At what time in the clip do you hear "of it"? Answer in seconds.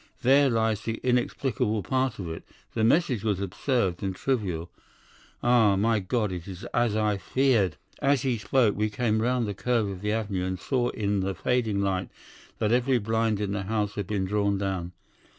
2.17-2.43